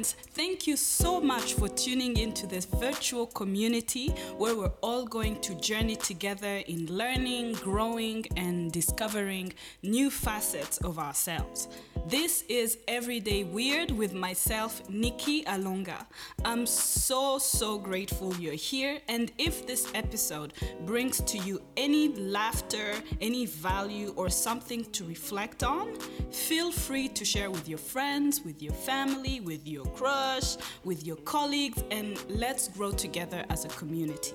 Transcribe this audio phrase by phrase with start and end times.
[0.00, 0.16] Humans.
[0.34, 5.54] Thank you so much for tuning into this virtual community where we're all going to
[5.56, 11.68] journey together in learning, growing, and discovering new facets of ourselves.
[12.10, 16.06] This is Everyday Weird with myself, Nikki Alonga.
[16.44, 18.98] I'm so, so grateful you're here.
[19.06, 20.52] And if this episode
[20.86, 25.94] brings to you any laughter, any value, or something to reflect on,
[26.32, 31.16] feel free to share with your friends, with your family, with your crush, with your
[31.18, 34.34] colleagues, and let's grow together as a community.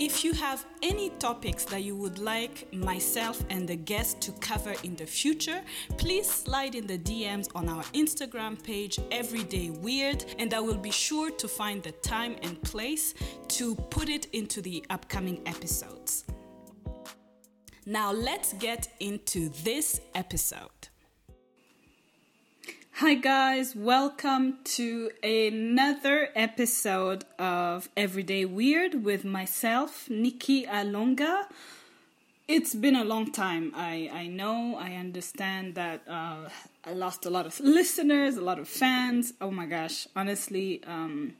[0.00, 4.74] If you have any topics that you would like myself and the guest to cover
[4.82, 5.60] in the future,
[5.98, 10.90] please slide in the DMs on our Instagram page, Everyday Weird, and I will be
[10.90, 13.12] sure to find the time and place
[13.48, 16.24] to put it into the upcoming episodes.
[17.84, 20.89] Now, let's get into this episode.
[23.00, 31.46] Hi, guys, welcome to another episode of Everyday Weird with myself, Nikki Alonga.
[32.46, 33.72] It's been a long time.
[33.74, 36.50] I, I know, I understand that uh,
[36.84, 39.32] I lost a lot of listeners, a lot of fans.
[39.40, 41.32] Oh my gosh, honestly, um,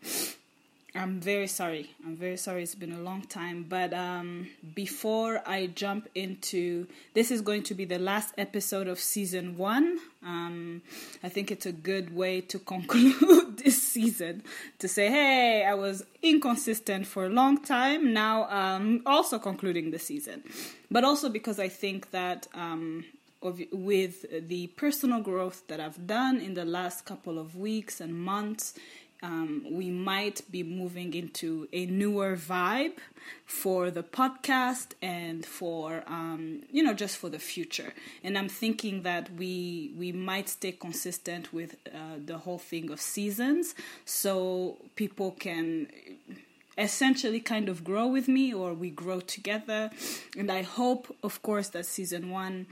[0.94, 1.90] I'm very sorry.
[2.04, 2.64] I'm very sorry.
[2.64, 3.64] It's been a long time.
[3.68, 8.98] But um, before I jump into this, is going to be the last episode of
[8.98, 9.98] season one.
[10.24, 10.82] Um,
[11.22, 14.42] I think it's a good way to conclude this season
[14.80, 18.12] to say, hey, I was inconsistent for a long time.
[18.12, 20.42] Now, um, also concluding the season,
[20.90, 22.48] but also because I think that.
[22.54, 23.04] Um,
[23.42, 28.14] of, with the personal growth that I've done in the last couple of weeks and
[28.14, 28.74] months,
[29.22, 32.96] um, we might be moving into a newer vibe
[33.44, 37.92] for the podcast and for um, you know just for the future.
[38.24, 43.00] And i'm thinking that we we might stay consistent with uh, the whole thing of
[43.00, 45.88] seasons so people can
[46.78, 49.90] essentially kind of grow with me or we grow together.
[50.36, 52.66] And i hope of course that season one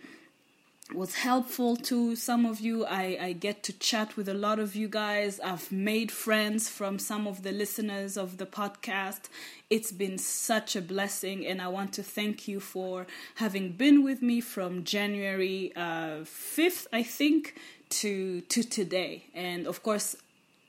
[0.95, 2.87] was helpful to some of you.
[2.87, 5.39] I, I get to chat with a lot of you guys.
[5.41, 9.29] I've made friends from some of the listeners of the podcast.
[9.69, 14.23] It's been such a blessing, and I want to thank you for having been with
[14.23, 17.55] me from January uh, 5th, I think,
[17.91, 19.25] to, to today.
[19.35, 20.17] And of course,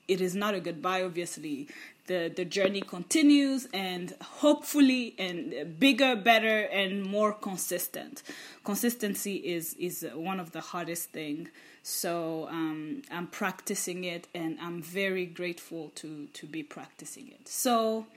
[0.10, 1.68] it is not a goodbye, obviously
[2.10, 8.24] the the journey continues and hopefully and bigger better and more consistent.
[8.66, 11.48] Consistency is is one of the hardest thing.
[11.84, 17.48] So um, i'm practicing it and i'm very grateful to to be practicing it.
[17.48, 18.08] So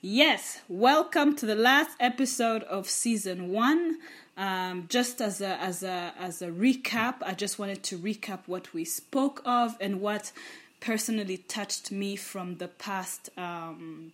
[0.00, 3.98] yes welcome to the last episode of season one.
[4.34, 8.72] Um, just as a as a as a recap i just wanted to recap what
[8.72, 10.32] we spoke of and what
[10.82, 14.12] personally touched me from the past um,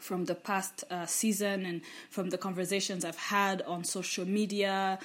[0.00, 4.98] from the past uh, season and from the conversations I've had on social media,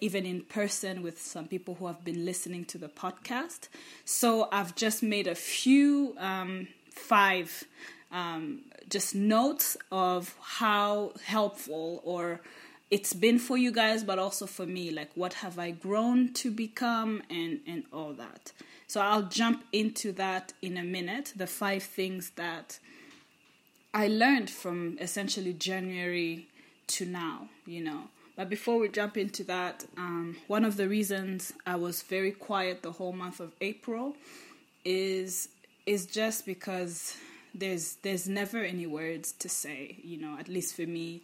[0.00, 3.66] even in person with some people who have been listening to the podcast.
[4.04, 7.64] So I've just made a few, um, five,
[8.12, 12.40] um, just notes of how helpful or
[12.90, 14.90] it's been for you guys, but also for me.
[14.90, 18.52] Like, what have I grown to become, and and all that.
[18.86, 21.32] So I'll jump into that in a minute.
[21.36, 22.78] The five things that
[23.92, 26.46] I learned from essentially January
[26.88, 28.02] to now, you know.
[28.36, 32.82] But before we jump into that, um, one of the reasons I was very quiet
[32.82, 34.14] the whole month of April
[34.84, 35.48] is
[35.86, 37.16] is just because
[37.54, 40.36] there's there's never any words to say, you know.
[40.38, 41.22] At least for me,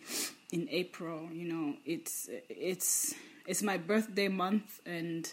[0.52, 3.14] in April, you know, it's it's
[3.46, 5.32] it's my birthday month and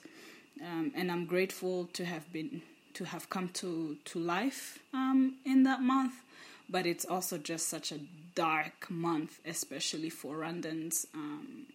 [0.62, 2.62] um, and I'm grateful to have been
[2.94, 6.14] to have come to to life um, in that month.
[6.72, 8.00] But it's also just such a
[8.36, 11.66] dark month, especially for Rwandans, um,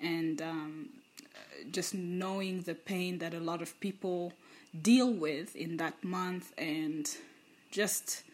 [0.00, 0.88] and um,
[1.70, 4.32] just knowing the pain that a lot of people
[4.82, 7.08] deal with in that month, and
[7.70, 8.24] just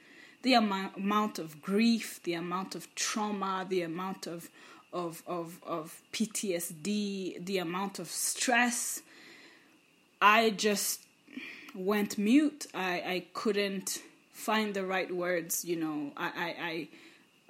[0.47, 4.49] the amount, of grief, the amount of trauma, the amount of
[4.93, 9.03] of, of, of PTSD, the amount of stress
[10.23, 11.01] I just
[11.75, 12.69] went mute.
[12.73, 14.01] I, I couldn't
[14.33, 16.89] find the right words, you know, I, I, I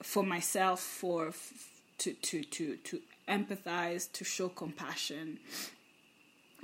[0.03, 1.35] for myself, for
[1.99, 5.39] to, to, to, to empathize, to show compassion,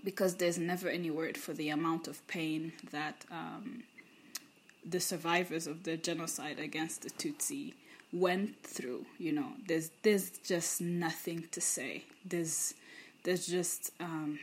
[0.02, 3.82] because there's never any word for the amount of pain that um,
[4.88, 7.74] the survivors of the genocide against the Tutsi
[8.12, 9.06] went through.
[9.18, 12.04] You know, there's there's just nothing to say.
[12.24, 12.74] There's
[13.24, 14.38] there's just um,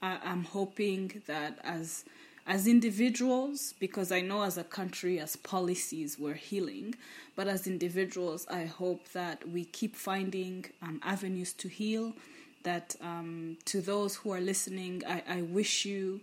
[0.00, 2.04] I, I'm hoping that as
[2.46, 6.96] as individuals, because I know as a country, as policies, we're healing,
[7.36, 12.14] but as individuals, I hope that we keep finding um, avenues to heal.
[12.64, 16.20] That um, to those who are listening, I, I wish you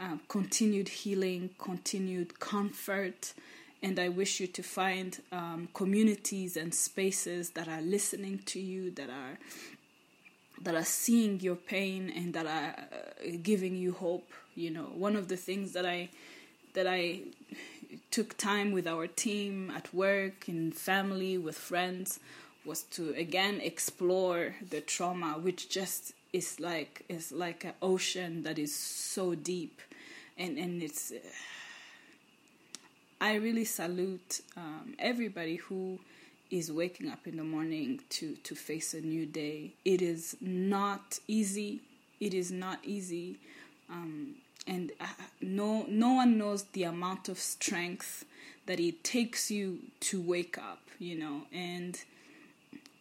[0.00, 3.34] uh, continued healing, continued comfort,
[3.82, 8.90] and I wish you to find um, communities and spaces that are listening to you,
[8.92, 9.38] that are
[10.62, 14.28] that are seeing your pain and that are uh, giving you hope.
[14.56, 16.08] You know, one of the things that I
[16.74, 17.20] that I
[18.10, 22.20] took time with our team at work, in family, with friends,
[22.64, 28.58] was to again explore the trauma, which just is like is like an ocean that
[28.58, 29.80] is so deep,
[30.38, 31.12] and and it's.
[33.20, 35.98] I really salute um, everybody who
[36.50, 39.72] is waking up in the morning to to face a new day.
[39.84, 41.80] It is not easy.
[42.20, 43.36] It is not easy,
[43.90, 44.36] um,
[44.66, 45.06] and uh,
[45.40, 48.24] no no one knows the amount of strength
[48.66, 50.80] that it takes you to wake up.
[50.98, 52.00] You know, and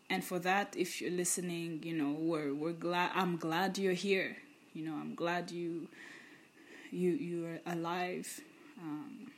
[0.10, 3.12] and for that, if you're listening, you know, we're we're glad.
[3.14, 4.38] I'm glad you're here.
[4.74, 5.88] You know, I'm glad you
[6.92, 8.40] you you're alive.
[8.82, 9.32] Um,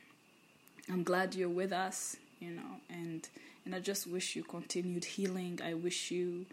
[0.90, 2.16] I'm glad you're with us.
[2.40, 3.28] You know, and
[3.64, 5.60] and I just wish you continued healing.
[5.64, 6.46] I wish you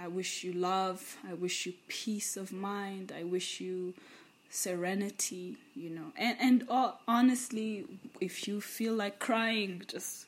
[0.00, 1.16] I wish you love.
[1.28, 3.12] I wish you peace of mind.
[3.16, 3.94] I wish you
[4.50, 6.12] serenity, you know.
[6.16, 7.86] And and uh, honestly,
[8.20, 10.26] if you feel like crying, just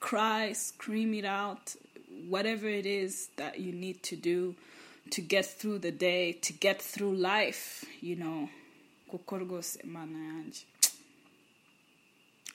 [0.00, 1.74] cry, scream it out,
[2.28, 4.54] whatever it is that you need to do
[5.10, 8.48] to get through the day, to get through life, you know.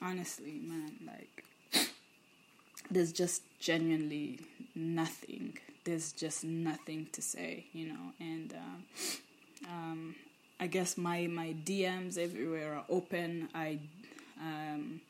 [0.02, 1.46] Honestly, man, like
[2.90, 4.40] there's just genuinely
[4.76, 5.58] nothing.
[5.84, 8.14] There's just nothing to say, you know.
[8.20, 10.16] And uh, um,
[10.60, 13.50] I guess my my DMs everywhere are open.
[13.54, 13.80] I
[14.40, 15.02] um,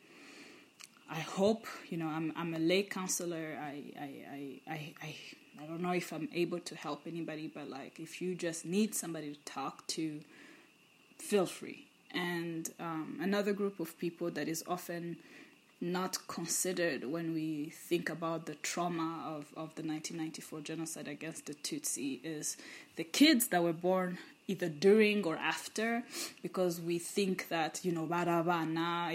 [1.10, 3.58] I hope you know I'm I'm a lay counselor.
[3.60, 5.14] I, I I I
[5.60, 8.94] I don't know if I'm able to help anybody, but like if you just need
[8.94, 10.20] somebody to talk to,
[11.18, 11.86] feel free.
[12.14, 15.18] And um, another group of people that is often
[15.80, 21.54] not considered when we think about the trauma of, of the 1994 genocide against the
[21.54, 22.56] Tutsi is
[22.96, 24.18] the kids that were born
[24.48, 26.02] either during or after
[26.42, 29.12] because we think that you know barabana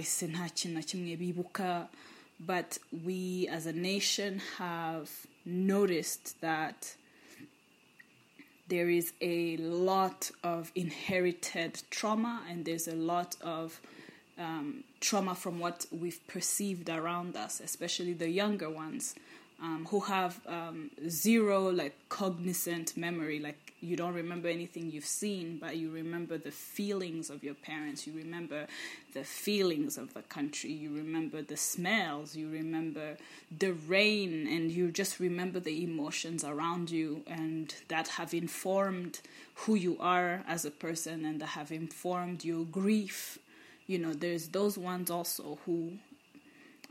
[2.40, 5.10] but we as a nation have
[5.46, 6.96] noticed that
[8.68, 13.80] there is a lot of inherited trauma and there's a lot of
[14.38, 19.16] um, trauma from what we've perceived around us, especially the younger ones
[19.64, 23.40] um, who have um, zero like cognizant memory.
[23.40, 28.06] Like you don't remember anything you've seen, but you remember the feelings of your parents.
[28.06, 28.68] You remember
[29.14, 30.74] the feelings of the country.
[30.74, 32.36] You remember the smells.
[32.36, 33.16] You remember
[33.58, 39.22] the rain, and you just remember the emotions around you, and that have informed
[39.56, 43.40] who you are as a person, and that have informed your grief
[43.86, 45.92] you know there's those ones also who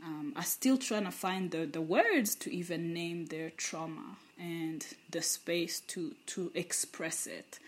[0.03, 4.85] um, are still trying to find the, the words to even name their trauma and
[5.11, 7.59] the space to to express it.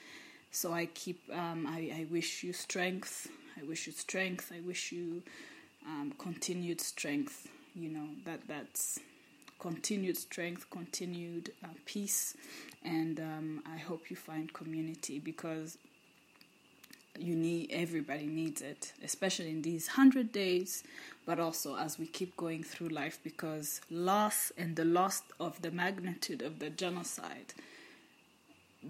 [0.51, 3.27] So i keep um, I, I wish you strength.
[3.59, 4.51] I wish you strength.
[4.55, 5.21] I wish you
[5.85, 7.47] um, continued strength.
[7.75, 8.99] You know that that's
[9.59, 12.35] continued strength continued uh, peace.
[12.83, 15.77] And um, i hope you find community because
[17.19, 20.83] you need everybody needs it especially in these 100 days
[21.25, 25.71] but also as we keep going through life because loss and the loss of the
[25.71, 27.53] magnitude of the genocide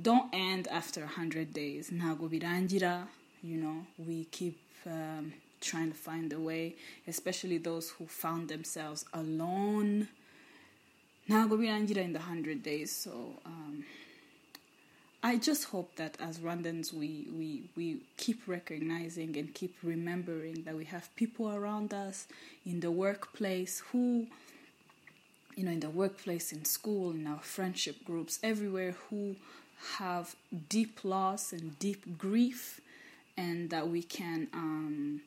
[0.02, 1.90] don't end after 100 days.
[1.90, 3.08] Ntago birangira
[3.44, 6.76] you know we keep um, trying to find a way
[7.08, 10.08] especially those who found themselves alone.
[11.30, 13.86] Ntago birangira in the 100 days so um,
[15.26, 20.76] I just hope that as Rwandans, we, we, we keep recognizing and keep remembering that
[20.76, 22.28] we have people around us
[22.64, 24.28] in the workplace who,
[25.56, 29.36] you know, in the workplace, in school, in our friendship groups, everywhere who
[29.98, 30.36] have
[30.70, 32.80] deep loss and deep grief
[33.36, 35.22] and that we can um,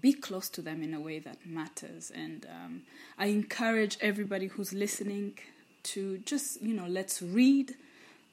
[0.00, 2.12] be close to them in a way that matters.
[2.14, 2.82] And um,
[3.18, 5.36] I encourage everybody who's listening
[5.82, 7.74] to just, you know, let's read.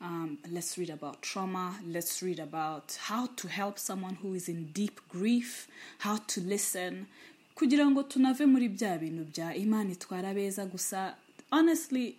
[0.02, 1.76] Um, let's read about trauma.
[1.86, 5.68] Let's read about how to help someone who is in deep grief,
[6.00, 7.08] how to listen.
[7.56, 11.16] kugira ngo tunave muri bya bintu bya imana itwara abeza gusa.
[11.52, 12.16] Honestly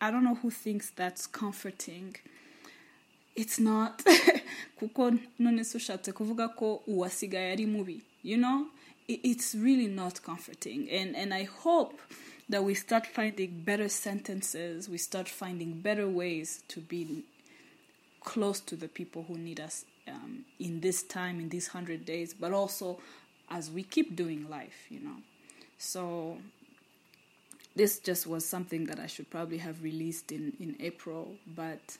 [0.00, 2.14] i don't know who thinks that's comforting.
[3.34, 4.02] It's not.
[4.80, 8.66] Kuko none se ushatse kuvuga ko uwasigaye ari mubi you know?
[9.08, 10.88] It's really not comforting.
[10.90, 11.98] And and i hope
[12.48, 17.24] that we start finding better sentences we start finding better ways to be
[18.20, 22.34] close to the people who need us um, in this time in these 100 days
[22.34, 22.98] but also
[23.50, 25.16] as we keep doing life you know
[25.78, 26.38] so
[27.76, 31.98] this just was something that I should probably have released in, in April, but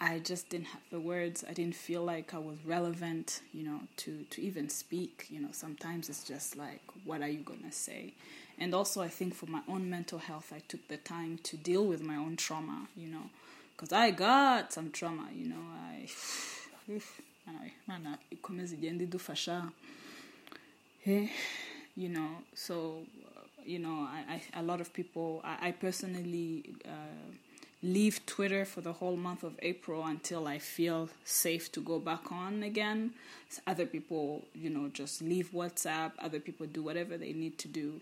[0.00, 1.44] I just didn't have the words.
[1.48, 5.26] I didn't feel like I was relevant, you know, to, to even speak.
[5.30, 8.14] You know, sometimes it's just like, what are you going to say?
[8.62, 11.84] And also, I think for my own mental health, I took the time to deal
[11.84, 13.28] with my own trauma, you know,
[13.74, 15.64] because I got some trauma, you know.
[15.90, 16.08] I,
[21.04, 21.26] Eh,
[21.96, 26.62] you know so uh, you know I, I a lot of people i, I personally
[26.86, 27.26] uh,
[27.82, 32.30] leave twitter for the whole month of april until i feel safe to go back
[32.30, 33.12] on again
[33.66, 38.00] other people you know just leave whatsapp other people do whatever they need to do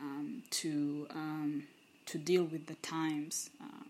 [0.00, 1.64] um, to um,
[2.06, 3.84] to deal with the times uh,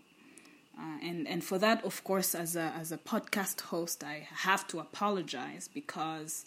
[0.77, 4.67] uh, and and for that, of course, as a as a podcast host, I have
[4.67, 6.45] to apologize because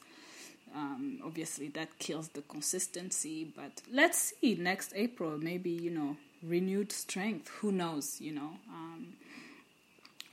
[0.75, 3.45] um, obviously that kills the consistency.
[3.45, 7.49] But let's see next April, maybe you know renewed strength.
[7.61, 8.21] Who knows?
[8.21, 8.59] You know.
[8.69, 9.15] Um,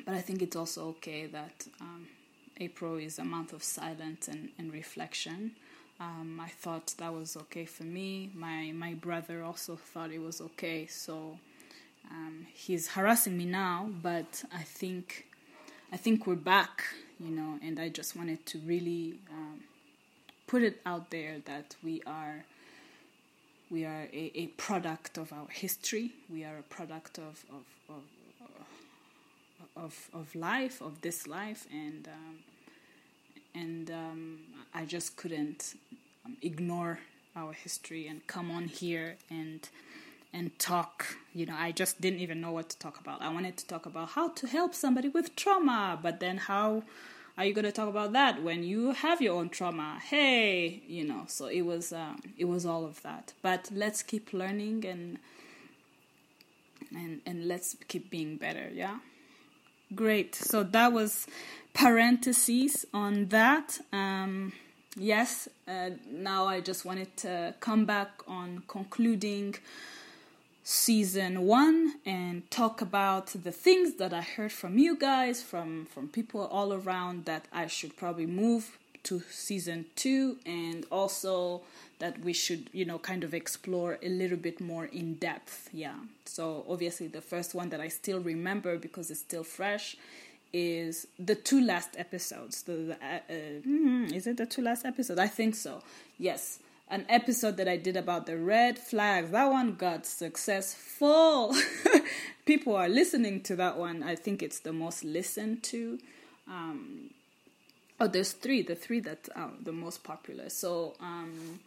[0.05, 2.07] but I think it's also okay that um,
[2.59, 5.51] April is a month of silence and, and reflection.
[5.99, 8.31] Um, I thought that was okay for me.
[8.33, 10.87] My my brother also thought it was okay.
[10.87, 11.39] So
[12.11, 15.27] um, he's harassing me now, but I think
[15.91, 16.83] I think we're back,
[17.19, 17.59] you know.
[17.61, 19.61] And I just wanted to really um,
[20.47, 22.43] put it out there that we are
[23.69, 26.11] we are a, a product of our history.
[26.29, 28.03] We are a product of of of,
[29.75, 32.37] of, of life, of this life, and um,
[33.55, 34.39] and um,
[34.73, 35.75] I just couldn't
[36.25, 36.99] um, ignore
[37.35, 39.67] our history and come on here and
[40.33, 41.17] and talk.
[41.33, 43.21] You know, I just didn't even know what to talk about.
[43.21, 46.83] I wanted to talk about how to help somebody with trauma, but then how
[47.37, 49.99] are you going to talk about that when you have your own trauma?
[50.03, 51.23] Hey, you know.
[51.27, 53.33] So it was um, it was all of that.
[53.41, 55.19] But let's keep learning and
[56.95, 58.69] and and let's keep being better.
[58.73, 58.99] Yeah.
[59.95, 60.33] Great.
[60.35, 61.27] So that was
[61.73, 63.79] parentheses on that.
[63.91, 64.53] Um,
[64.95, 65.49] yes.
[65.67, 69.55] Uh, now I just wanted to come back on concluding
[70.63, 76.07] season one and talk about the things that I heard from you guys, from from
[76.07, 81.61] people all around that I should probably move to season two, and also
[81.99, 85.69] that we should, you know, kind of explore a little bit more in depth.
[85.73, 85.95] Yeah.
[86.25, 89.97] So obviously, the first one that I still remember because it's still fresh
[90.53, 92.63] is the two last episodes.
[92.63, 93.33] The, uh, uh,
[93.67, 95.19] mm, is it the two last episodes?
[95.19, 95.81] I think so.
[96.17, 96.59] Yes
[96.93, 99.31] an episode that I did about the red flags.
[99.31, 101.55] That one got successful.
[102.45, 104.03] People are listening to that one.
[104.03, 105.97] I think it's the most listened to.
[106.47, 107.09] Um,
[107.99, 108.61] oh, there's three.
[108.61, 110.49] The three that are the most popular.
[110.49, 111.61] So um,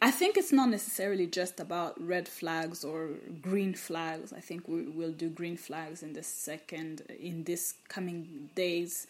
[0.00, 3.10] I think it's not necessarily just about red flags or
[3.40, 4.32] green flags.
[4.32, 9.06] I think we will do green flags in the second in this coming days.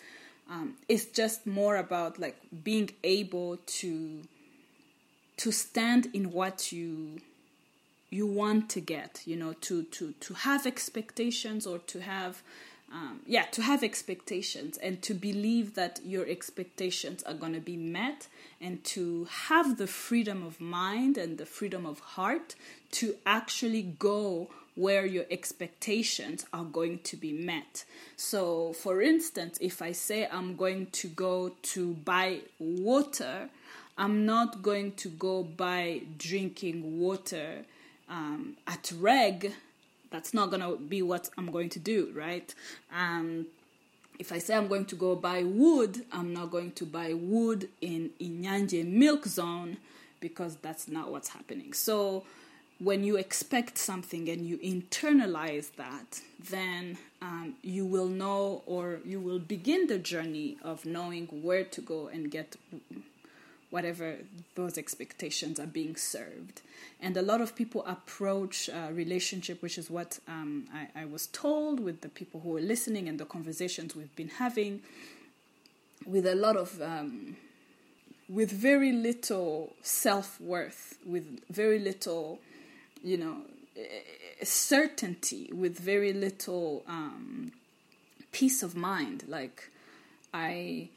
[0.49, 4.23] Um, it's just more about like being able to
[5.39, 7.21] to stand in what you
[8.09, 12.43] you want to get you know to to to have expectations or to have
[12.93, 17.77] um, yeah to have expectations and to believe that your expectations are going to be
[17.77, 18.29] met
[18.61, 22.55] and to have the freedom of mind and the freedom of heart
[22.91, 27.85] to actually go where your expectations are going to be met.
[28.17, 33.49] So, for instance, if I say I'm going to go to buy water,
[33.99, 37.65] I'm not going to go buy drinking water
[38.09, 39.53] um, at reg.
[40.17, 42.55] That's not gonna be what I'm going to do, right?
[42.91, 43.49] Um,
[44.19, 47.69] if I say I'm going to go buy wood, I'm not going to buy wood
[47.83, 49.77] in Inyange Milk Zone
[50.21, 51.75] because that's not what's happening.
[51.75, 52.25] So
[52.79, 59.21] when you expect something and you internalize that, then um, you will know or you
[59.21, 62.57] will begin the journey of knowing where to go and get
[63.71, 64.17] whatever
[64.55, 66.63] those expectations are being served.
[67.01, 71.27] And a lot of people approach uh, relationship, which is what um, I, I was
[71.27, 74.83] told with the people who were listening and the conversations we've been having,
[76.07, 77.37] with a lot of um,
[78.29, 82.41] with very little self worth, with very little,
[83.03, 83.37] you know,
[84.43, 87.53] certainty, with very little um,
[88.33, 89.25] peace of mind.
[89.29, 89.71] Like,
[90.33, 90.89] I,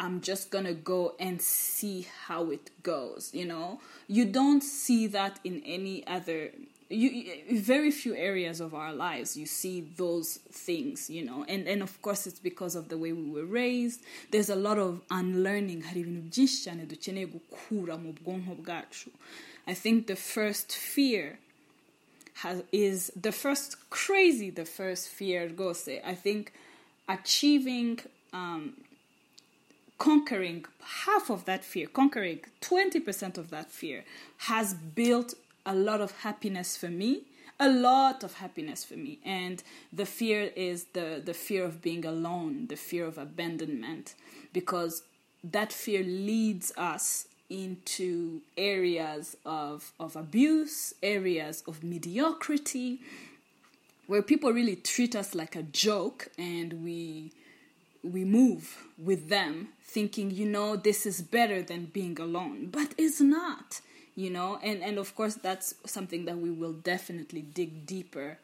[0.00, 3.30] I'm just gonna go and see how it goes.
[3.34, 6.52] You know, you don't see that in any other
[6.88, 11.44] you very few areas of our lives you see those things you know?
[11.48, 14.00] And and of course it's because of the way we were raised.
[14.32, 15.84] There's a lot of unlearning.
[19.66, 21.38] I think the first fear
[22.42, 26.00] has, is the first crazy the first fear rwose.
[26.04, 26.52] I think
[27.08, 28.00] achieving
[28.32, 28.72] um,
[30.00, 30.64] conquering
[31.04, 34.02] half of that fear conquering 20% of that fear
[34.50, 37.22] has built a lot of happiness for me
[37.60, 39.18] a lot of happiness for me.
[39.22, 44.14] And the fear is the the fear of being alone the fear of abandonment
[44.52, 45.02] because
[45.44, 53.00] that fear leads us into areas of of abuse areas of mediocrity
[54.06, 57.32] where people really treat us like a joke and we
[58.02, 62.68] we move with them thinking you know this is better than being alone.
[62.70, 63.80] But it's not
[64.20, 64.58] you know?
[64.62, 68.38] And and of course that's something that we will definitely dig deeper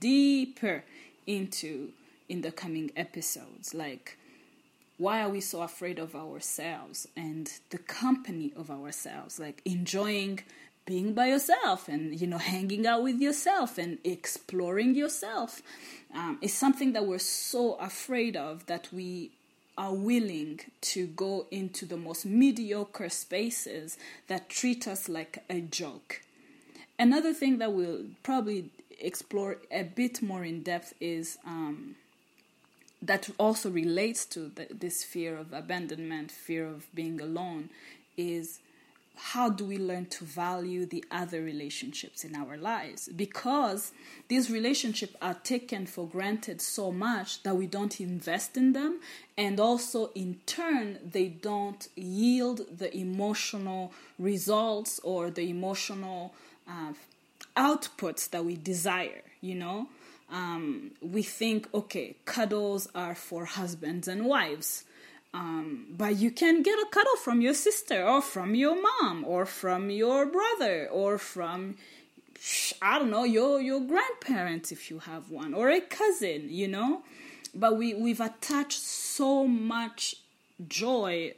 [0.00, 0.84] deeper
[1.26, 1.90] into
[2.28, 3.74] in the coming episodes.
[3.74, 4.18] Like
[4.98, 9.40] why are we so afraid of ourselves and the company of ourselves?
[9.40, 10.40] Like enjoying
[10.84, 15.62] being by yourself and you know hanging out with yourself and exploring yourself
[16.14, 19.30] um, is something that we're so afraid of that we
[19.78, 23.96] are willing to go into the most mediocre spaces
[24.28, 26.20] that treat us like a joke.
[26.98, 31.96] Another thing that we'll probably explore a bit more in depth is um,
[33.00, 37.70] that also relates to the, this fear of abandonment, fear of being alone,
[38.16, 38.60] is
[39.16, 43.08] how do we learn to value the other relationships in our lives?
[43.08, 43.92] Because
[44.28, 49.00] these relationships are taken for granted so much that we don't invest in them,
[49.36, 56.34] and also in turn, they don't yield the emotional results or the emotional
[56.68, 56.92] uh,
[57.56, 59.88] outputs that we desire, you know?
[60.30, 64.84] Um, we think, okay, cuddles are for husbands and wives
[65.34, 69.46] um, but you can get a cuddle from your sister or from your mom or
[69.46, 71.76] from your brother or from
[72.82, 77.02] I don't know your your grandparents if you have one or a cousin, you know.
[77.54, 80.16] But we we've attached so much
[80.68, 81.34] joy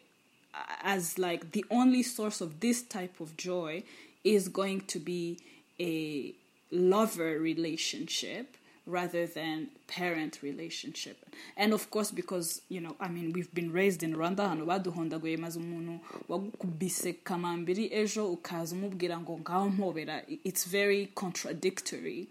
[0.82, 3.82] as like the only source of this type of joy
[4.24, 5.38] is going to be
[5.78, 6.34] a
[6.70, 11.16] lover relationship rather than parent relationship.
[11.56, 15.36] And of course because you know i mean we've been raised in rwanda hano baduhondaguye
[15.36, 22.28] maze umuntu wagukubise kamambiri ejo ukaza umubwira ngo ngaho mpobera it's very contradictory.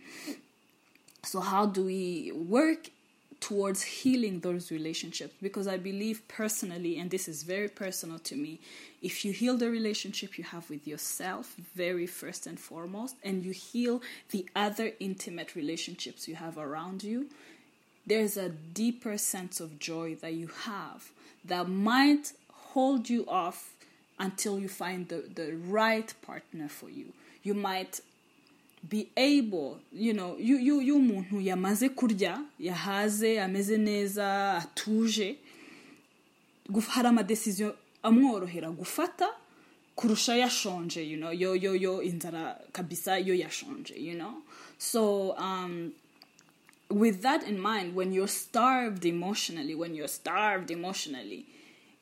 [1.26, 2.90] So how do we work
[3.44, 8.62] towards healing those relationships because I believe personally, and this is very personal to me,
[9.02, 13.52] if you heal the relationship you have with yourself, very first and foremost, and you
[13.52, 14.02] heal
[14.32, 17.28] the other intimate relationships you have around you,
[18.08, 21.12] there's a deeper sense of joy that you have
[21.44, 22.32] that might
[22.72, 23.74] hold you off
[24.20, 27.08] until you find the, the right partner for you.
[27.44, 28.00] You might
[28.90, 35.36] be able you know you umuntu yamaze kurya yahaze ameze neza atuje
[36.88, 39.30] hari amadesiziyo amworohera gufata
[39.96, 44.34] kurusha yashonje you know yo yo yo inzara kabisa yo yashonje you know?
[44.78, 45.94] So um
[46.90, 51.46] with that in mind when you're starved emotionally when you're starved emotionally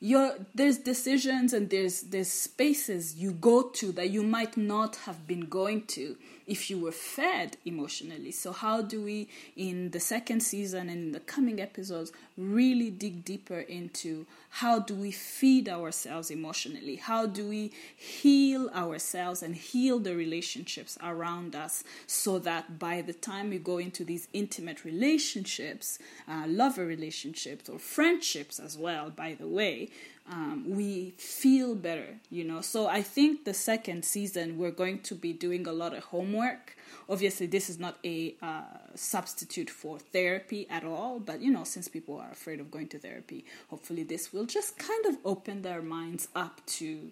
[0.02, 5.28] you're, there's decisions and there's there's spaces you go to that you might not have
[5.28, 8.32] been going to if you were fed emotionally.
[8.32, 13.24] So how do we in the second season and in the coming episodes really dig
[13.24, 16.96] deeper into how do we feed ourselves emotionally?
[16.96, 23.12] How do we heal ourselves and heal the relationships around us so that by the
[23.12, 29.34] time we go into these intimate relationships, uh, lover relationships or friendships as well, by
[29.38, 29.90] the way,
[30.30, 32.60] um, we feel better, you know.
[32.60, 36.76] So I think the second season we're going to be doing a lot of homework.
[37.08, 38.62] Obviously, this is not a uh,
[38.94, 42.98] substitute for therapy at all, but you know, since people are afraid of going to
[42.98, 47.10] therapy, hopefully this will just kind of open their minds up to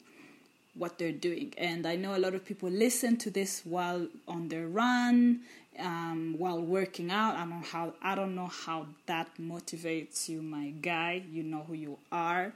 [0.75, 1.53] what they're doing.
[1.59, 5.41] And I know a lot of people listen to this while on their run,
[5.81, 7.35] um, while working out.
[7.35, 11.25] I don't how I don't know how that motivates you, my guy.
[11.31, 12.53] You know who you are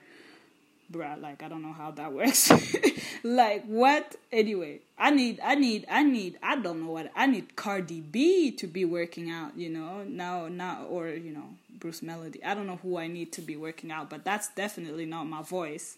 [0.90, 2.51] bruh, like I don't know how that works.
[3.25, 4.16] like what?
[4.33, 7.57] Anyway, I need, I need, I need, I don't know what I need.
[7.57, 10.05] Cardi B to be working out, you know.
[10.05, 12.42] Now, now, or you know, Bruce Melodie.
[12.44, 15.42] I don't know who I need to be working out, but that's definitely not my
[15.42, 15.97] voice.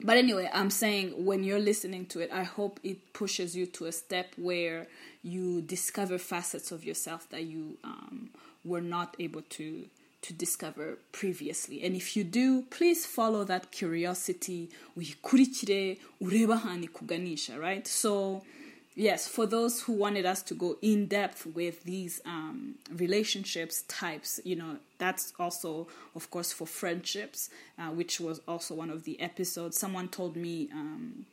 [0.00, 3.86] But anyway, I'm saying when you're listening to it, I hope it pushes you to
[3.86, 4.86] a step where
[5.24, 8.30] you discover facets of yourself that you um,
[8.64, 9.86] were not able to
[10.22, 11.84] to discover previously.
[11.84, 17.86] And if you do, please follow that curiosity, uyikurikire, ureba ahantu ikuganisha, right?
[17.86, 18.42] So,
[18.96, 24.40] yes, for those who wanted us to go in depth with these um, relationships types,
[24.44, 29.20] you know, that's also, of course, for friendships, uh, which was also one of the
[29.20, 29.78] episodes.
[29.78, 31.26] Someone told me um,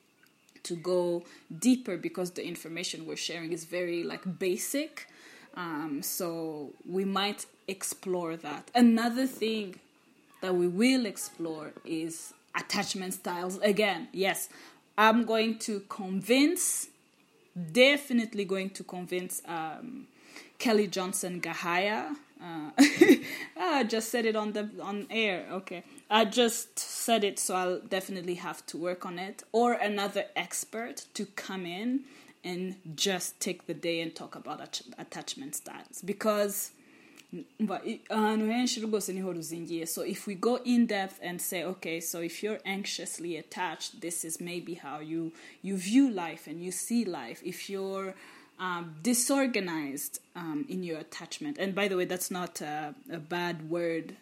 [0.62, 1.24] to go
[1.60, 5.08] deeper because the information we're sharing is very like basic.
[5.56, 8.70] Um, so we might explore that.
[8.74, 9.80] Another thing
[10.42, 13.58] that we will explore is attachment styles.
[13.60, 14.50] Again, yes,
[14.98, 16.88] I'm going to convince,
[17.72, 20.08] definitely going to convince um,
[20.60, 22.16] Kelly Johnson Gahaya.
[22.42, 22.72] Uh,
[23.60, 25.46] I just said it on the on air.
[25.52, 29.44] Okay, I just said it, so I'll definitely have to work on it.
[29.52, 32.02] Or another expert to come in
[32.44, 36.72] and just take the day and talk about attachment styles because
[38.10, 42.24] ahantu henshi rwose niho ruzingiye so if we go in depth and say okay so
[42.24, 47.06] if you're anxiously attached this is maybe how you you view life and you see
[47.06, 47.42] life.
[47.44, 48.14] If you're
[48.60, 51.58] um, disorganized um, in your attachment.
[51.58, 54.16] And by the way that's not a, a bad word.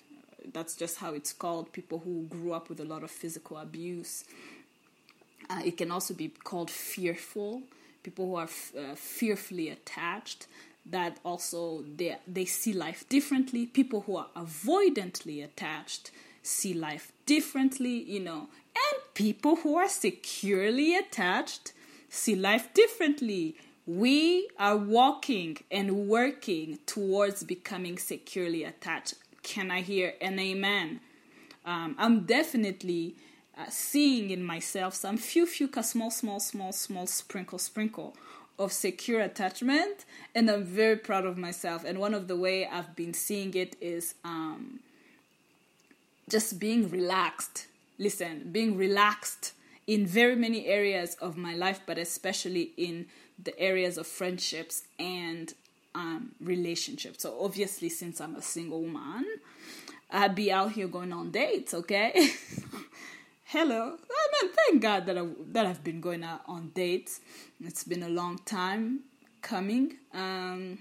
[0.52, 1.72] That's just how it's called.
[1.72, 4.26] People who grew up with a lot of physical abuse.
[5.50, 7.62] Uh, it can also be called fearful.
[8.02, 10.48] People who are f- uh, fearfully attached
[10.86, 13.66] that also they they see life differently.
[13.66, 18.48] People who are avoidantly attached see life differently you know.
[18.76, 21.74] And people who are securely attached
[22.10, 23.56] see life differently.
[23.86, 29.16] We are walking and working towards becoming securely attached.
[29.42, 31.02] Can i hear an amen?
[31.66, 33.16] Um, i'm definitely
[33.58, 38.16] uh, seeing in myself some few few small small small small sprinkle sprinkle
[38.60, 41.84] of secure attachment and i'm very proud of myself.
[41.84, 44.80] And one of the way i've been seeing it is um,
[46.30, 47.68] just being relaxed.
[48.00, 49.54] Listen being relaxed
[49.86, 53.08] in very many areas of my life but especially in
[53.42, 55.54] the areas of friendships and
[55.96, 57.24] um, relationships.
[57.24, 59.26] So obviously since i'm a single woman
[60.12, 62.30] i'd be out here going on dates okay?
[63.46, 63.98] Hello.
[64.56, 67.20] Thank God that I that I've been going out on dates.
[67.64, 69.02] It's been a long time
[69.42, 69.98] coming.
[70.14, 70.80] Um,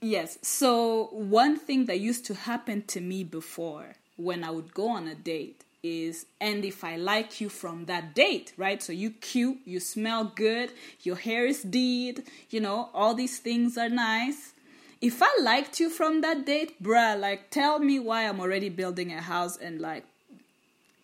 [0.00, 0.38] yes.
[0.42, 5.08] So one thing that used to happen to me before when I would go on
[5.08, 8.82] a date is and if I like you from that date, right?
[8.82, 13.78] So you cute, you smell good, your hair is deed, you know, all these things
[13.78, 14.52] are nice.
[15.00, 19.12] If I liked you from that date, bruh, like tell me why I'm already building
[19.12, 20.04] a house and like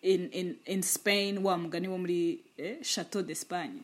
[0.01, 3.83] in in in Spain wa eh, Chateau d'Espagne.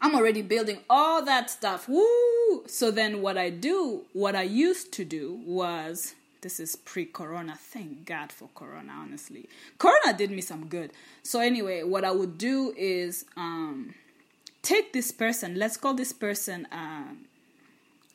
[0.00, 1.88] I'm already building all that stuff.
[1.88, 2.64] Woo!
[2.66, 7.56] So then what I do, what I used to do was this is pre-corona.
[7.58, 9.48] Thank God for corona, honestly.
[9.78, 10.92] Corona did me some good.
[11.22, 13.94] So anyway, what I would do is um
[14.60, 17.24] take this person, let's call this person um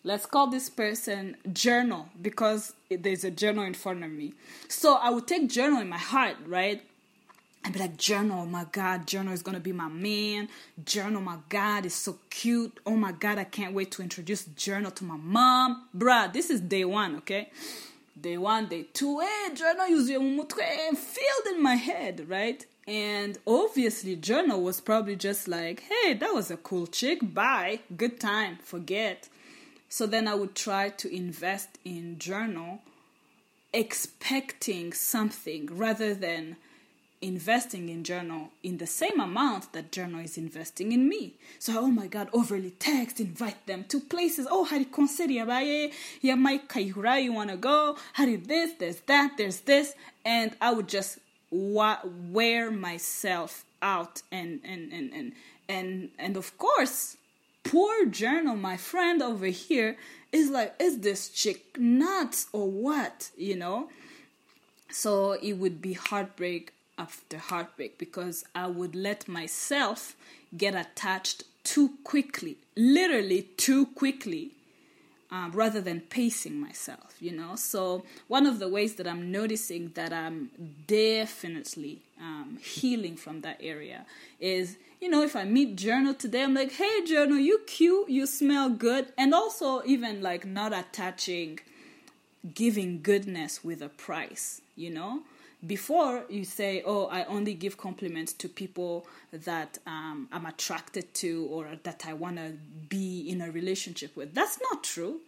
[0.09, 4.33] let's call this person journal because there's a journal in front of me.
[4.67, 6.81] So I would take journal in my heart, right?
[7.63, 10.49] I'd be like, Journal, oh my God, Journal is gonna be my man.
[10.83, 12.79] Journal, my God, is so cute.
[12.87, 15.87] Oh my God, I can't wait to introduce Journal to my mom.
[15.95, 17.51] Bruh, this is day one, okay?
[18.19, 19.85] Day one, day two, hey, Journal
[20.95, 22.65] filled in my head, right?
[22.87, 27.19] And obviously, Journal was probably just like, hey, that was a cool chick.
[27.21, 27.81] Bye.
[27.95, 28.57] Good time.
[28.63, 29.29] Forget.
[29.89, 32.79] So then I would try to invest in Journal
[33.73, 36.55] expecting something rather than
[37.21, 41.33] investing in journal in the same amount that journal is investing in me.
[41.59, 44.47] So oh my god overly text invite them to places.
[44.49, 46.35] Oh hari concert yabaye ya eh?
[46.35, 47.97] mike kayihura you want to go?
[48.13, 49.93] Hari this there's that there's this.
[50.23, 51.19] And i would just
[51.51, 51.99] wa-
[52.31, 55.31] wear myself out and and and and
[55.67, 57.17] and, and of course
[57.71, 59.95] poor journal my friend over here
[60.31, 63.89] is like is this chick nuts or what you know
[64.91, 70.15] so it would be heartbreak after heartbreak because I would let myself
[70.55, 74.51] get attached too quickly, literally too quickly,
[75.31, 77.55] uh, rather than pacing myself, you know.
[77.55, 80.49] So, one of the ways that I'm noticing that I'm
[80.87, 84.05] definitely um, healing from that area
[84.39, 88.25] is, you know, if I meet Journal today, I'm like, hey, Journal, you cute, you
[88.25, 89.13] smell good.
[89.17, 91.59] And also, even like not attaching
[92.53, 95.21] giving goodness with a price, you know?
[95.65, 101.47] Before you say, oh, I only give compliments to people that um, I'm attracted to
[101.51, 102.53] or that I want to
[102.87, 104.33] be in a relationship with.
[104.33, 105.19] That's not true.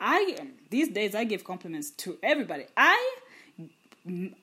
[0.00, 0.36] I
[0.70, 2.66] these days I give compliments to everybody.
[2.76, 3.16] I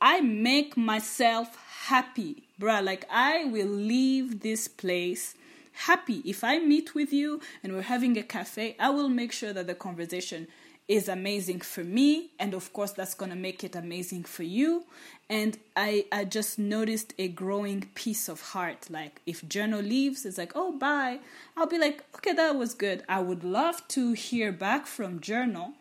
[0.02, 2.84] I make myself happy, bruh.
[2.84, 5.36] Like I will leave this place
[5.74, 6.22] happy.
[6.26, 9.68] If I meet with you and we're having a cafe, I will make sure that
[9.68, 10.48] the conversation
[10.88, 14.86] is amazing for me and of course that's going to make it amazing for you.
[15.30, 18.88] And i i just noticed a growing peace of heart.
[18.90, 21.20] Like if journal leaves it's like oh bye.
[21.58, 23.04] I'll be like okay that was good.
[23.10, 25.74] I would love to hear back from journal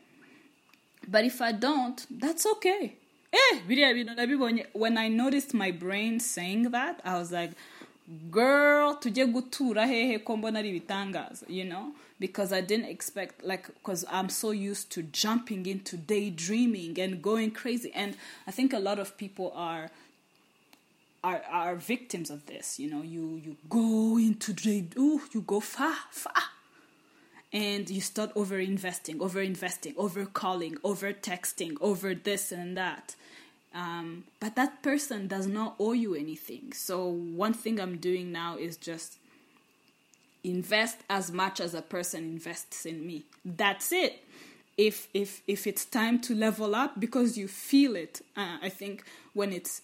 [1.09, 2.97] but if i don't that's okay
[3.35, 7.53] eh when i noticed my brain saying that i was like
[8.31, 10.83] girl tujye gutura hehe ko mbona ari
[11.49, 11.93] you know?
[12.21, 17.51] Because i didn't expect like because i'm so used to jumping into daydreaming and going
[17.51, 17.91] crazy.
[17.95, 18.17] And
[18.47, 19.91] i think a lot of people are
[21.23, 23.03] are are victims of this you know?
[23.03, 26.54] You you go into day ooh, you go far far
[27.55, 33.15] and you start over investing over investing over calling over texting over this and that
[33.75, 36.73] um, but that person does not owe you anything.
[36.73, 39.19] So one thing I'm doing now is just
[40.45, 43.25] invest as much as a person invests in me.
[43.45, 44.23] That's it.
[44.77, 49.05] If if if it's time to level up because you feel it, uh, I think
[49.33, 49.83] when it's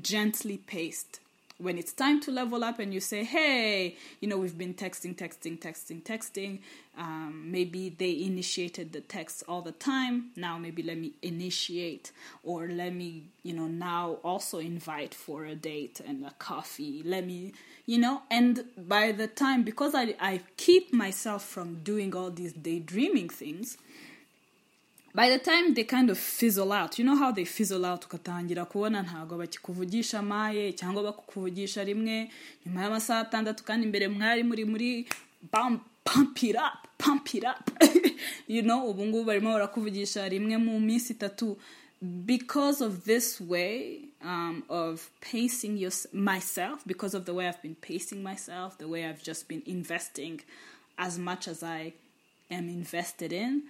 [0.00, 1.20] gently paced,
[1.60, 5.14] when it's time to level up and you say, hey, you know, we've been texting,
[5.14, 6.58] texting, texting, texting.
[6.98, 10.30] Um, maybe they initiated the text all the time.
[10.36, 15.54] Now maybe let me initiate, or let me, you know, now also invite for a
[15.54, 17.02] date and a coffee.
[17.04, 17.52] Let me,
[17.86, 22.52] you know, and by the time, because I, I keep myself from doing all these
[22.52, 23.78] daydreaming things,
[25.14, 28.64] by the time they kind of fizzle out you know how they fizzle out ugatangira
[28.64, 32.30] kubona ntabwo bakikuvugisha maye cyangwa bakukuvugisha rimwe
[32.66, 35.06] nyuma y'amasaha atandatu kandi imbere mwari muri muri
[36.04, 37.70] pump it up pump it up.
[38.48, 41.56] You know ubu ngubu barimo barakuvugisha rimwe mu minsi itatu.
[42.26, 47.74] Because of this way um, of pacing your, myself because of the way i've been
[47.74, 50.40] pacing myself the way i've just been investing
[50.98, 51.92] as much as i
[52.50, 53.62] am invested in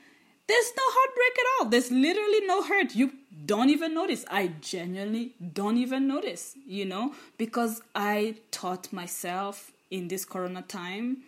[0.51, 1.71] there's no heartbreak at all.
[1.71, 2.95] There's literally no hurt.
[2.95, 3.13] You
[3.47, 4.25] don't even notice.
[4.31, 11.19] I genuinely don't even notice, you know, because I taught myself in this corona time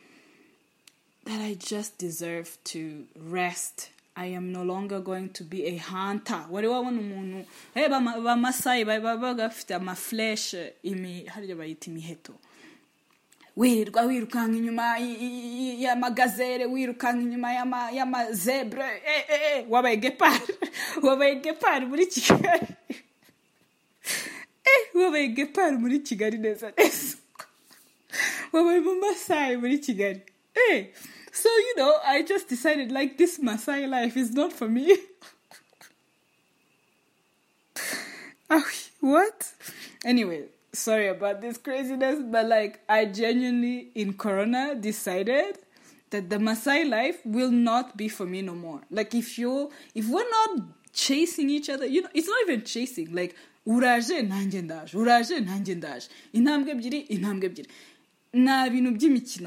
[1.25, 3.91] that I just deserve to rest.
[4.17, 6.45] I am no longer going to be a hunter.
[13.57, 14.99] Wirirwa wirukanka inyuma
[15.85, 17.53] y'amagazere wirukanka inyuma
[17.93, 18.83] y'amazebre.
[18.83, 20.55] Eh, eh, eh, wabaye gepari
[21.03, 22.67] wabaye gepari muri kigali.
[24.95, 27.17] Wabaye gepari muri kigali neza neza.
[28.53, 30.21] Wabaye mu masayi muri kigali.
[31.33, 34.97] So you know i just decided like this masai life is not for me.
[39.01, 39.53] What?
[40.05, 45.59] Anyway sorry about this craziness, but like I genuinely in Corona decided
[46.11, 48.81] that the Maasai life will not be for me no more.
[48.91, 53.15] Like if you if we're not chasing each other, you know, it's not even chasing.
[53.15, 53.35] Like
[53.67, 57.69] uraje nanjye ndaje, uraje nanjye ndaje, intambwe ebyiri.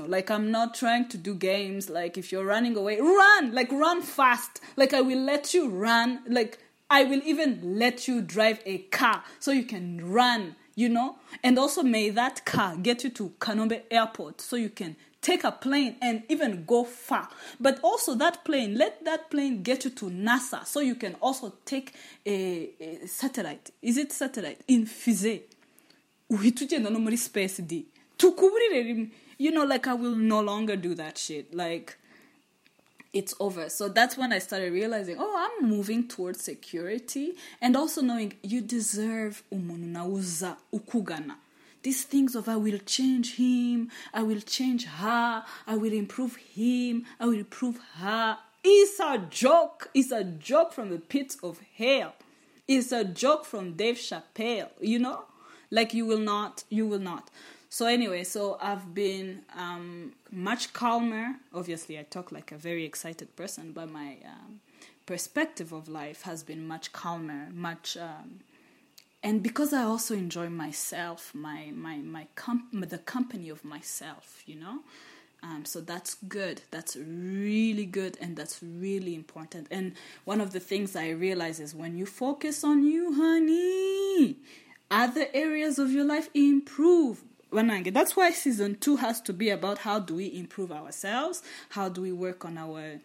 [0.08, 1.90] Like I'm not trying to do games.
[1.90, 3.52] Like if you're running away, run.
[3.52, 4.62] Like run fast.
[4.76, 6.20] Like I will let you run.
[6.28, 6.60] Like
[6.90, 11.16] I will even let you drive a car so you can run you know?
[11.44, 15.52] And also may that car get you to kanombe airport so you can take a
[15.52, 17.28] plane and even go far.
[17.60, 21.54] But also that plane let that plane get you to nasa so you can also
[21.66, 21.94] take
[22.26, 23.72] a, a satellite.
[23.82, 24.60] Is it satellite?
[24.68, 25.42] In fusée
[26.30, 27.86] uhita ugenda no muri space d.
[28.18, 31.54] Tukuburire you know like i will no longer do that shit.
[31.54, 31.98] Like
[33.16, 33.70] it's over.
[33.70, 38.60] So that's when I started realizing, oh, I'm moving towards security and also knowing you
[38.62, 41.36] deserve umuntu nawe ukugana.
[41.82, 47.06] These things of I will change him, I will change her, I will improve him,
[47.20, 48.38] I will improve her.
[48.64, 49.90] It's a joke.
[49.94, 52.16] It's a joke from the pits of hell.
[52.68, 55.24] It's a joke from Dave Chappelle, you know?
[55.72, 57.30] Like you will not, you will not.
[57.76, 61.36] So anyway, so I've been um, much calmer.
[61.54, 64.62] Obviously, I talk like a very excited person, but my um,
[65.06, 68.40] perspective of life has been much calmer, much, um,
[69.22, 74.56] and because I also enjoy myself, my my my com- the company of myself, you
[74.56, 74.80] know.
[75.44, 76.62] Um, so that's good.
[76.72, 79.68] That's really good, and that's really important.
[79.70, 84.38] And one of the things I realize is when you focus on you, honey,
[84.90, 87.94] other areas of your life improve Wanange.
[87.94, 92.02] That's why season two has to be about how do we improve ourselves, how do
[92.02, 93.00] we work on our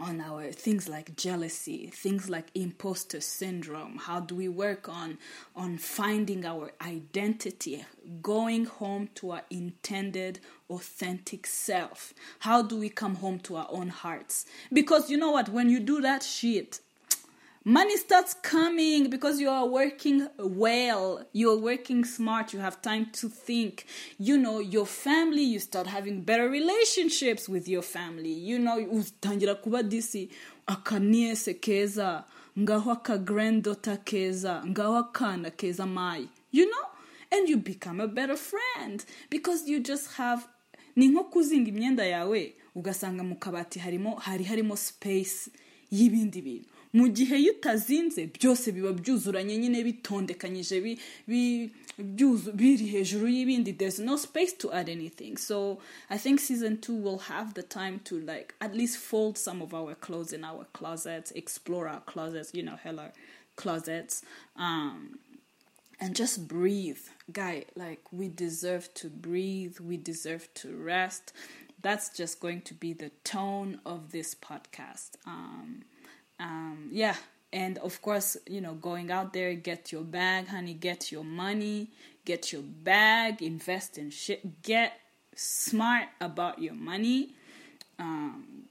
[0.00, 5.16] on our things like jealousy things like imposter syndrome how do we work on
[5.54, 7.82] on finding our identity
[8.20, 12.12] going home to our intended authentic self.
[12.40, 14.46] How do we come home to our own hearts?
[14.72, 15.48] Because you know what?
[15.48, 16.80] When you do that shit
[17.66, 21.26] money starts coming because you are working well.
[21.32, 22.52] You're working smart.
[22.54, 23.86] You have time to think.
[24.18, 28.32] You know your family you start having better relationships with your family.
[28.32, 30.30] You know utangira kuba disi
[30.66, 32.24] akaniese keza
[32.58, 36.88] ngaho aka granddaughter keza ngaho akana keza mayi you know?
[37.32, 40.46] And you become a better friend because you just have
[40.96, 45.50] ni nko kuzinga imyenda yawe ugasanga mu kabati harimo hari harimo space
[45.90, 50.98] y'ibindi bintu mu gihe iyo utazinze byose biba byuzuranye nyine bitondekanyije
[52.54, 53.72] biri hejuru y'ibindi.
[53.72, 55.36] There's no space to add anything.
[55.38, 55.78] So
[56.10, 59.72] i think season two will have the time to like at least fold some of
[59.74, 63.12] our clothes in our closets explore our closets you know hella
[63.56, 64.22] closets
[64.56, 65.18] um
[66.00, 66.98] and just breathe.
[67.32, 69.78] Guy like we deserve to breathe.
[69.80, 71.32] We deserve to rest.
[71.82, 75.10] That's just going to be the tone of this podcast.
[75.26, 75.82] Um
[76.40, 77.16] um, yeah
[77.52, 81.88] and of course you know going out there get your bag honey get your money
[82.24, 85.00] get your bag invest in shit get
[85.36, 87.34] smart about your money.
[87.98, 88.64] Um,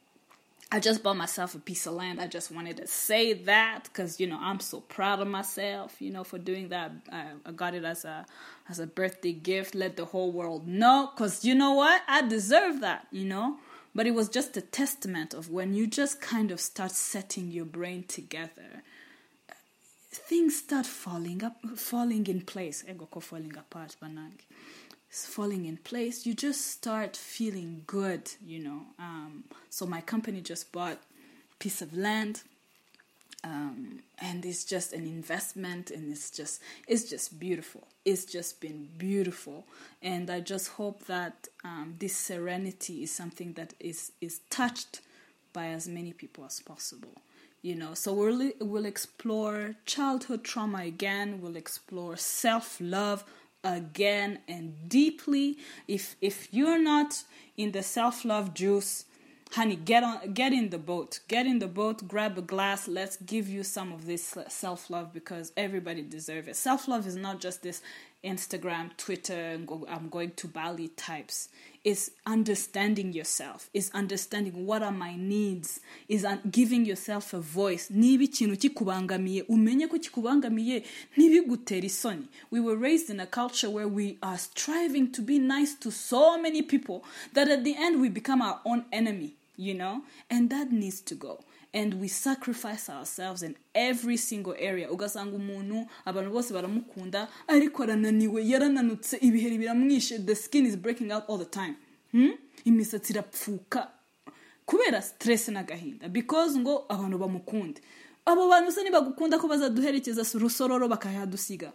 [0.71, 2.19] i just bought myself a piece of land.
[2.19, 6.11] I just wanted to say that because you know i'm so proud of myself you
[6.11, 6.91] know for doing that.
[7.11, 8.25] I, I got it as a
[8.67, 9.73] as a birthday gift.
[9.75, 12.01] Let the whole world know because you know what?
[12.07, 13.57] I deserve that you know
[13.95, 17.63] but it was just a testament of when you just kind of start setting your
[17.63, 18.83] brain together,
[20.11, 22.83] things start falling up, falling in place.
[22.87, 24.33] Ego falling apart, banang.
[25.09, 26.25] It's falling in place.
[26.25, 28.81] You just start feeling good, you know.
[28.99, 30.99] Um, so my company just bought
[31.57, 32.43] piece of land
[33.43, 37.87] um, and it's just an investment and it's just it's just beautiful.
[38.03, 39.65] It's just been beautiful.
[40.01, 45.01] And i just hope that um, this serenity is something that is is touched
[45.53, 47.21] by as many people as possible
[47.65, 47.95] you know?
[47.95, 51.41] So we'll we'll explore childhood trauma again.
[51.41, 53.23] We'll explore self-love
[53.63, 55.57] again and deeply.
[55.87, 57.23] If if you're not
[57.57, 59.05] in the self-love juice
[59.55, 61.19] honey get on get in the boat.
[61.29, 62.87] Get in the boat grab a glass.
[62.87, 66.55] Let's give you some of this self-love because everybody deserves it.
[66.57, 67.81] Self-love is not just this
[68.23, 71.47] instagram twitter i'm going to bali types.
[71.85, 73.69] Is understanding yourself.
[73.73, 75.79] Is understanding what are my needs.
[76.09, 77.89] Is giving yourself a voice.
[77.89, 79.43] Niba ikintu kikubangamiye?
[79.43, 80.83] Umenye ko kikubangamiye?
[81.17, 82.27] Ntibigutere isoni?
[82.51, 86.41] We were raised in a culture where we are striving to be nice to so
[86.41, 90.01] many people that at the end we become our own enemy you know?
[90.29, 91.39] And that needs to go.
[91.73, 94.89] And we sacrifice ourselves in every single area.
[94.91, 101.23] Ugasanga umuntu abantu bose baramukunda ariko arananiwe yarananutse ibiheri biramwishe the skin is breaking out
[101.29, 101.75] all the time.
[102.11, 102.31] Hmm?
[102.65, 103.87] imisatsi irapfuka.
[104.65, 106.09] Kubera stress n'agahinda.
[106.09, 107.81] Because ngo abantu bamukunde.
[108.25, 111.71] Abo bantu se nibagukunda ko bazaduherekeza urusororo bakayadusiga.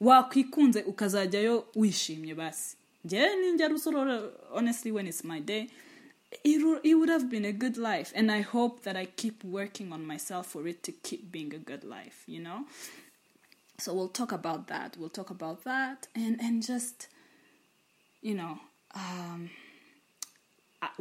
[0.00, 2.76] Wakwikunze ukazajyayo wishimye basi.
[3.04, 5.68] Njyewe ninjya rusororo honestly when it's my day
[6.42, 9.92] it, it would have been a good life and i hope that i keep working
[9.92, 12.64] on myself for it to keep being a good life you know
[13.78, 17.08] so we'll talk about that we'll talk about that and and just
[18.20, 18.58] you know
[18.94, 19.50] um,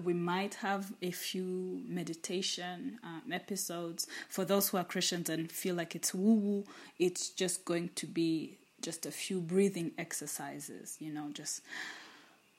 [0.02, 5.76] we might have a few meditation um, episodes for those who are christians and feel
[5.76, 6.64] like it's woo woo
[7.00, 11.62] it's just going to be just a few breathing exercises, you know, just.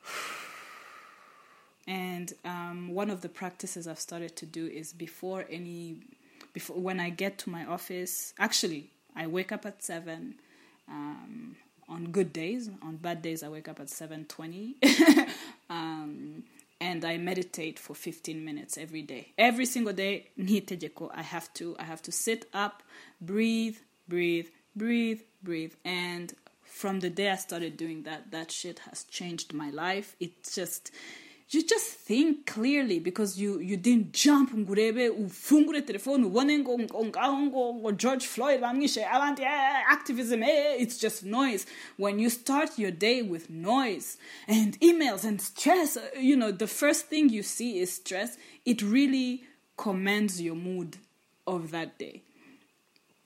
[1.87, 5.97] And um, one of the practices I've started to do is before any,
[6.53, 8.33] before when I get to my office.
[8.39, 10.37] Actually, I wake up at seven.
[10.89, 11.57] Um,
[11.87, 14.77] on good days, on bad days, I wake up at seven twenty.
[15.71, 16.45] um,
[16.81, 19.33] and I meditate for 15 minutes every day.
[19.39, 22.83] Every single day, nihitegeko, I have to I have to sit up,
[23.21, 23.77] breathe,
[24.09, 25.73] breathe, breathe, breathe.
[25.85, 30.17] And from the day I started doing that, that shit has changed my life.
[30.21, 30.91] It's just
[31.51, 37.05] you just think clearly because you you didn't jump ngurebe ufungure telefone ubone ngo ngo
[37.05, 41.67] ngaho ngo ngo George Floyd bamwishe abandi eh, activism eh, it's just noise.
[41.97, 44.17] When you start your day with noise
[44.49, 48.37] and emails and stress uh, you know the first thing you see is stress.
[48.65, 49.45] It really
[49.77, 50.97] commands your mood
[51.47, 52.23] of that day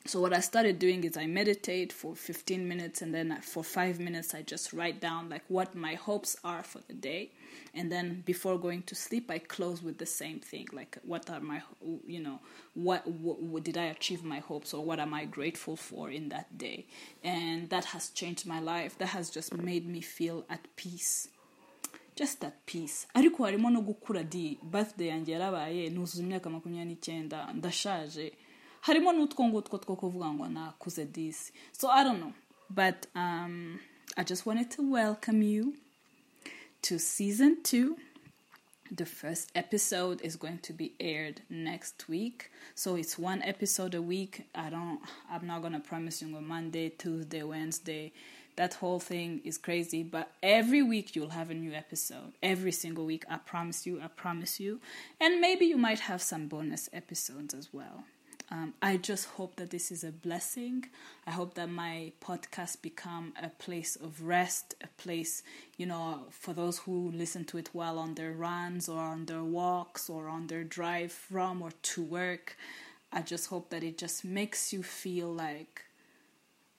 [0.09, 4.01] so what I started doing is I meditate for 15 minutes and then for 5
[4.01, 7.33] minutes I just write down like what my hopes are for the day.
[7.75, 11.41] And then before going to sleep I close with the same thing like what are
[11.41, 11.61] my
[12.07, 12.41] you know
[12.75, 16.31] what, what, what did I achieve my hopes or what am I grateful for in
[16.31, 16.87] that day?
[17.23, 18.97] And that has changed my life.
[18.99, 21.29] That has just made me feel at peace.
[22.17, 23.07] Just at peace.
[23.15, 24.59] Ariko harimo no gukura di?
[24.63, 27.53] Birthday yanjye yarabaye nuzuza imyaka makumyabiri n'icyenda.
[27.55, 28.33] Ndashaje
[28.81, 32.33] harimo n'utwo ngutwo two kuvuga ngo nakuze disi so i don't know.
[32.71, 33.81] But um,
[34.17, 35.75] i just wanted to welcome you
[36.83, 37.97] to season two.
[38.91, 42.51] The first episode is going to be aired next week.
[42.75, 44.47] So it's one episode a week.
[44.55, 45.01] I don't
[45.31, 48.13] i'm not gonna promise you on monday tuesday wednesday.
[48.57, 50.03] That whole thing is crazy.
[50.03, 52.33] But every week you'll have a new episode.
[52.43, 54.81] Every single week i promise you i promise you.
[55.21, 58.05] And maybe you might have some bonus episodes as well
[58.51, 60.87] um, I just hope that this is a blessing.
[61.27, 65.43] I hope that my podcast become a place of rest, a place,
[65.77, 69.45] you know, for those who listen to it while on their runs or on their
[69.45, 72.57] walks or on their drive from or to work.
[73.13, 75.85] I just hope that it just makes you feel like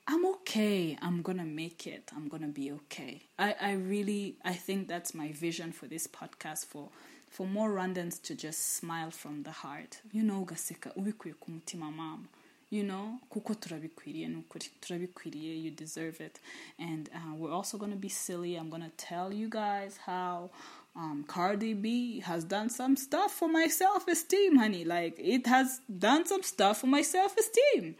[0.07, 0.97] I'm okay.
[1.03, 2.09] I'm gonna make it.
[2.15, 3.23] I'm gonna be okay.
[3.37, 6.89] I, I really I think that's my vision for this podcast for
[7.29, 9.99] for more Rwandans to just smile from the heart.
[10.11, 12.27] You know, ugaseka ubikuye ku mutima mama.
[12.71, 15.63] You know, kuko turabikwiriye nukuri turabikwiriye.
[15.63, 16.39] You deserve it.
[16.77, 18.55] And uh, we're also gonna be silly.
[18.55, 20.51] I'm gonna tell you guys how
[20.95, 24.85] um, Cardi B has done some stuff for my self esteem, honey.
[24.85, 27.95] Like it has done some stuff for my self esteem.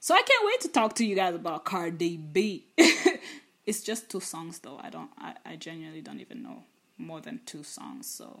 [0.00, 2.66] So I can't wait to talk to you guys about Cardi B.
[3.66, 4.78] it's just two songs though.
[4.82, 5.10] I don't.
[5.18, 6.62] I, I genuinely don't even know
[6.98, 8.06] more than two songs.
[8.06, 8.40] So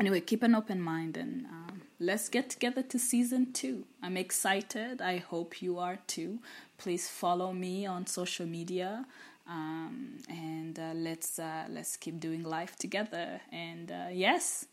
[0.00, 3.84] anyway, keep an open mind and um, let's get together to season two.
[4.02, 5.00] I'm excited.
[5.00, 6.38] I hope you are too.
[6.76, 9.06] Please follow me on social media.
[9.48, 13.40] Um, and uh, let's uh, let's keep doing life together.
[13.50, 14.66] And uh, yes,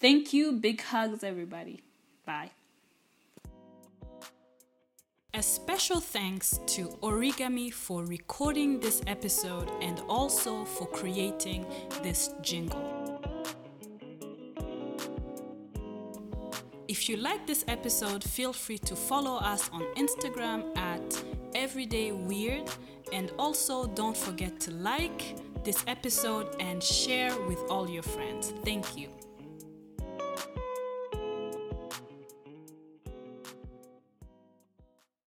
[0.00, 0.52] thank you.
[0.52, 1.80] Big hugs, everybody.
[2.26, 2.50] Bye.
[5.32, 11.64] A special thanks to Origami for recording this episode and also for creating
[12.02, 12.99] this jingle.
[17.00, 21.24] If you like this episode, feel free to follow us on Instagram at
[21.54, 22.68] Everyday Weird
[23.10, 28.52] and also don't forget to like this episode and share with all your friends.
[28.66, 29.19] Thank you.